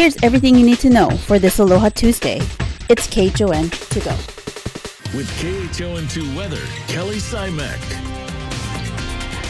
[0.00, 2.40] Here's everything you need to know for this Aloha Tuesday.
[2.88, 4.16] It's KHON to go.
[5.14, 7.78] With KHON2 Weather, Kelly Simek.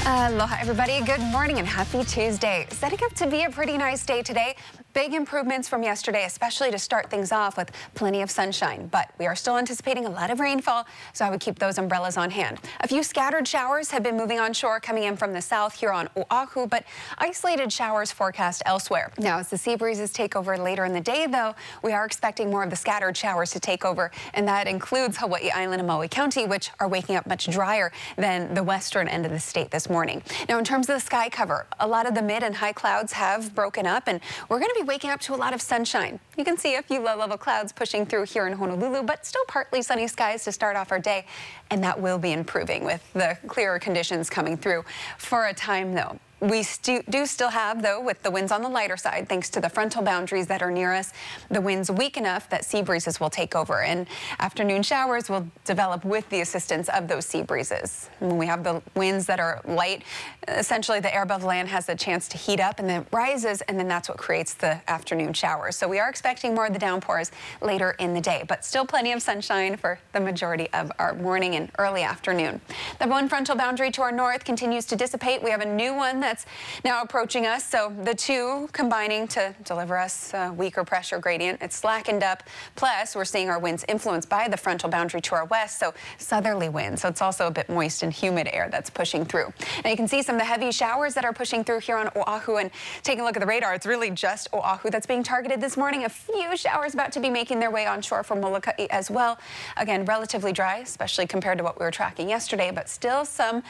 [0.07, 1.03] Aloha, everybody.
[1.03, 2.67] Good morning and happy Tuesday.
[2.71, 4.57] Setting up to be a pretty nice day today.
[5.01, 8.87] Big improvements from yesterday, especially to start things off with plenty of sunshine.
[8.93, 12.19] But we are still anticipating a lot of rainfall, so I would keep those umbrellas
[12.19, 12.59] on hand.
[12.81, 15.91] A few scattered showers have been moving on shore, coming in from the south here
[15.91, 16.85] on Oahu, but
[17.17, 19.11] isolated showers forecast elsewhere.
[19.19, 22.51] Now, as the sea breezes take over later in the day, though, we are expecting
[22.51, 26.09] more of the scattered showers to take over, and that includes Hawaii Island and Maui
[26.09, 29.89] County, which are waking up much drier than the western end of the state this
[29.89, 30.23] morning.
[30.47, 33.15] Now, in terms of the sky cover, a lot of the mid and high clouds
[33.15, 36.19] have broken up, and we're going to be waking up to a lot of sunshine.
[36.37, 39.83] You can see a few low-level clouds pushing through here in Honolulu, but still partly
[39.83, 41.27] sunny skies to start off our day,
[41.71, 44.85] and that will be improving with the clearer conditions coming through
[45.17, 46.19] for a time, though.
[46.41, 49.61] We stu do still have, though, with the winds on the lighter side, thanks to
[49.61, 51.13] the frontal boundaries that are near us,
[51.51, 53.83] the winds weak enough that sea breezes will take over.
[53.83, 54.07] And
[54.39, 58.09] afternoon showers will develop with the assistance of those sea breezes.
[58.21, 60.03] when we have the winds that are light,
[60.49, 63.79] essentially the air above land has a chance to heat up and then rises, and
[63.79, 65.77] then that's what creates the afternoon showers.
[65.77, 69.13] So we are expecting more of the downpours later in the day, but still plenty
[69.13, 72.63] of sunshine for the majority of our morning and early afternoon.
[72.99, 75.43] The one frontal boundary to our north continues to dissipate.
[75.43, 76.47] We have a new one that that's
[76.85, 77.69] now approaching us.
[77.69, 81.61] So the two combining to deliver us a weaker pressure gradient.
[81.61, 82.45] It's slackened up.
[82.77, 85.81] Plus, we're seeing our winds influenced by the frontal boundary to our west.
[85.81, 87.03] So southerly winds.
[87.03, 89.53] So it's also a bit moist and humid air that's pushing through.
[89.83, 92.11] Now you can see some of the heavy showers that are pushing through here on
[92.15, 92.59] Oahu.
[92.59, 92.71] And
[93.03, 96.05] taking a look at the radar, it's really just Oahu that's being targeted this morning.
[96.05, 99.37] A few showers about to be making their way onshore from Molokai as well.
[99.77, 103.65] Again, relatively dry, especially compared to what we were tracking yesterday, but still some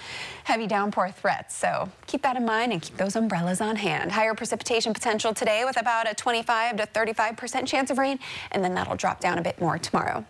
[0.45, 1.57] heavy downpour threats.
[1.57, 4.11] So keep that in mind mind and keep those umbrellas on hand.
[4.11, 8.19] Higher precipitation potential today with about a 25 to 35% chance of rain,
[8.51, 10.25] and then that'll drop down a bit more tomorrow.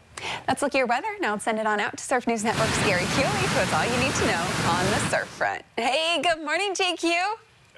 [0.47, 1.09] That's look at your weather.
[1.21, 4.05] Now let's send it on out to Surf News Network's Gary who has all you
[4.05, 5.63] need to know on the surf front.
[5.79, 7.11] Hey, good morning, JQ.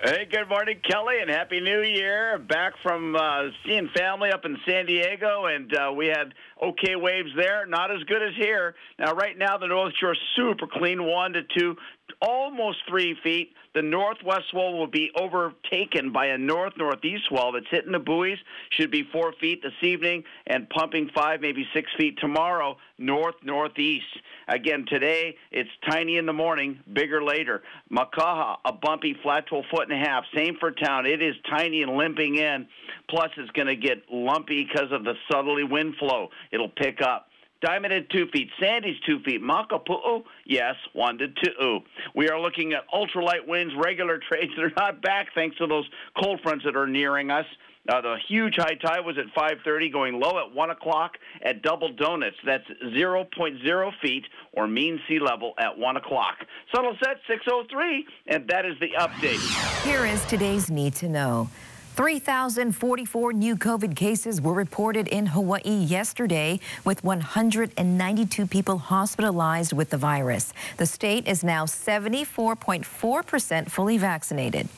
[0.02, 2.36] Hey, good morning, Kelly, and Happy New Year.
[2.36, 7.31] Back from uh, seeing family up in San Diego, and uh, we had okay waves
[7.36, 7.66] there.
[7.66, 8.75] Not as good as here.
[8.98, 11.76] Now, right now, the North Shore super clean, one to two,
[12.22, 13.53] almost three feet.
[13.75, 18.38] The northwest swell will be overtaken by a north northeast swell that's hitting the buoys.
[18.71, 24.05] Should be four feet this evening and pumping five, maybe six feet tomorrow, north northeast.
[24.47, 27.62] Again, today it's tiny in the morning, bigger later.
[27.91, 30.25] Makaha, a bumpy flat to a foot and a half.
[30.34, 31.06] Same for town.
[31.06, 32.66] It is tiny and limping in.
[33.09, 36.28] Plus, it's going to get lumpy because of the southerly wind flow.
[36.53, 37.28] It'll pick up.
[37.62, 38.50] Diamond at two feet.
[38.61, 39.41] Sandy's two feet.
[39.43, 41.81] Makapu'u, yes, one to two.
[42.15, 44.53] We are looking at ultralight winds, regular trades.
[44.56, 45.89] They're not back thanks to those
[46.21, 47.47] cold fronts that are nearing us.
[47.89, 51.93] Uh, the huge high tide was at 5:30, going low at 1 o'clock at Double
[51.93, 52.37] Donuts.
[52.47, 52.65] That's
[52.95, 56.47] 0.0 feet or mean sea level at 1 o'clock.
[56.73, 59.84] Subtle set 6:03, and that is the update.
[59.84, 61.49] Here is today's need to know.
[61.94, 69.98] 3,044 new COVID cases were reported in Hawaii yesterday, with 192 people hospitalized with the
[69.98, 70.54] virus.
[70.78, 74.70] The state is now 74.4% fully vaccinated.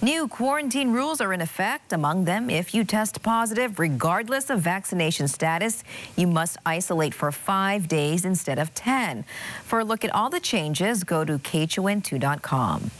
[0.00, 1.92] New quarantine rules are in effect.
[1.92, 5.82] Among them, if you test positive, regardless of vaccination status,
[6.16, 9.24] you must isolate for five days instead of 10.
[9.64, 12.92] For a look at all the changes, go to KHON2.com.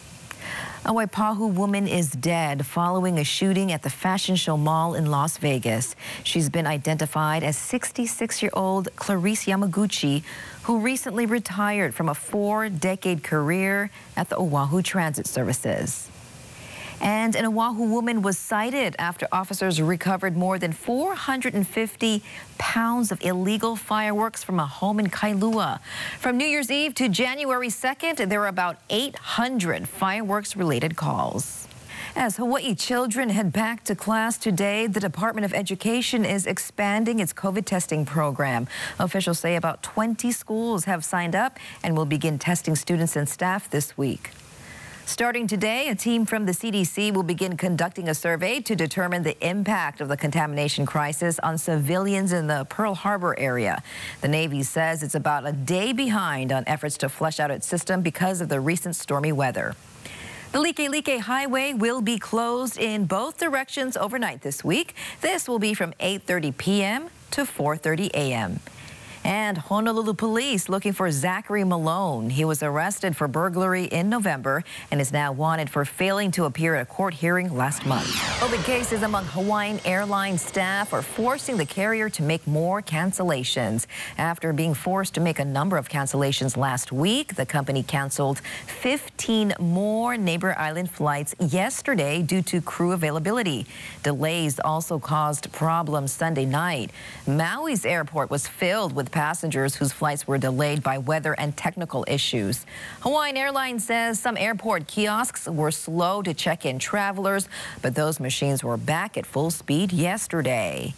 [0.86, 5.36] A Waipahu woman is dead following a shooting at the Fashion Show Mall in Las
[5.36, 5.96] Vegas.
[6.22, 10.22] She's been identified as 66-year-old Clarice Yamaguchi,
[10.62, 16.08] who recently retired from a four-decade career at the Oahu Transit Services.
[17.00, 22.22] And an Oahu woman was cited after officers recovered more than 450
[22.58, 25.80] pounds of illegal fireworks from a home in Kailua.
[26.18, 31.68] From New Year's Eve to January 2nd, there were about 800 fireworks-related calls.
[32.18, 37.34] As Hawaii children head back to class today, the Department of Education is expanding its
[37.34, 38.68] COVID testing program.
[38.98, 43.68] Officials say about 20 schools have signed up and will begin testing students and staff
[43.68, 44.30] this week.
[45.06, 49.38] Starting today, a team from the CDC will begin conducting a survey to determine the
[49.48, 53.84] impact of the contamination crisis on civilians in the Pearl Harbor area.
[54.20, 58.02] The Navy says it's about a day behind on efforts to flush out its system
[58.02, 59.76] because of the recent stormy weather.
[60.50, 64.96] The Likelike Highway will be closed in both directions overnight this week.
[65.20, 67.10] This will be from 8.30 p.m.
[67.30, 68.58] to 4.30 a.m.
[69.26, 72.30] And Honolulu police looking for Zachary Malone.
[72.30, 74.62] He was arrested for burglary in November
[74.92, 78.06] and is now wanted for failing to appear at a court hearing last month.
[78.38, 83.86] COVID cases among Hawaiian Airlines staff are forcing the carrier to make more cancellations.
[84.16, 89.54] After being forced to make a number of cancellations last week, the company canceled 15
[89.58, 93.66] more neighbor island flights yesterday due to crew availability.
[94.04, 96.92] Delays also caused problems Sunday night.
[97.26, 102.66] Maui's airport was filled with passengers whose flights were delayed by weather and technical issues.
[103.00, 107.48] Hawaiian Airlines says some airport kiosks were slow to check in travelers,
[107.80, 110.92] but those machines were back at full speed yesterday.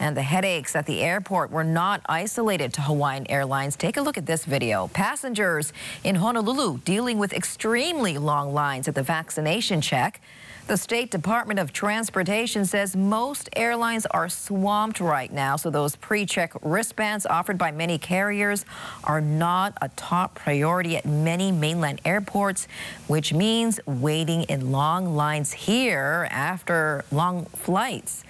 [0.00, 3.76] And the headaches at the airport were not isolated to Hawaiian Airlines.
[3.76, 4.88] Take a look at this video.
[4.88, 5.72] Passengers
[6.02, 10.20] in Honolulu dealing with extremely long lines at the vaccination check.
[10.68, 16.52] The State Department of Transportation says most airlines are swamped right now, so those pre-check
[16.62, 18.64] wristbands offered by many carriers
[19.02, 22.68] are not a top priority at many mainland airports,
[23.08, 28.22] which means waiting in long lines here after long flights.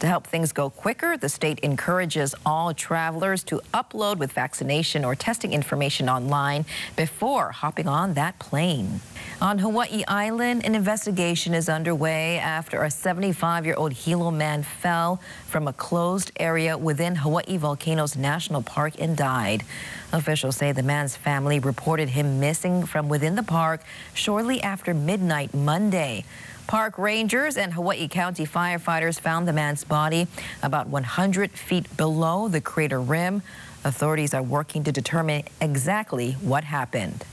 [0.00, 5.16] To help things go quicker, the state encourages all travelers to upload with vaccination or
[5.16, 9.00] testing information online before hopping on that plane.
[9.40, 15.72] On Hawaii Island, an investigation is underway after a 75-year-old Hilo man fell from a
[15.72, 19.64] closed area within Hawaii Volcanoes National Park and died.
[20.12, 23.82] Officials say the man's family reported him missing from within the park
[24.14, 26.24] shortly after midnight Monday.
[26.68, 30.26] Park rangers and Hawaii County firefighters found the man's body
[30.62, 33.40] about 100 feet below the crater rim.
[33.84, 37.24] Authorities are working to determine exactly what happened.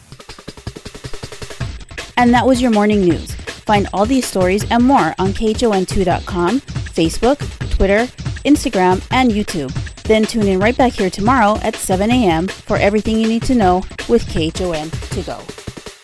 [2.15, 3.35] And that was your morning news.
[3.35, 8.05] Find all these stories and more on KHON2.com, Facebook, Twitter,
[8.45, 9.73] Instagram, and YouTube.
[10.03, 12.47] Then tune in right back here tomorrow at 7 a.m.
[12.47, 15.74] for everything you need to know with KHON to go.